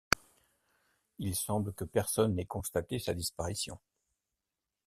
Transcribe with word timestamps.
Il 1.19 1.35
semble 1.35 1.73
que 1.73 1.83
personne 1.83 2.33
n'ait 2.33 2.47
constaté 2.47 2.97
sa 2.97 3.13
disparition. 3.13 3.79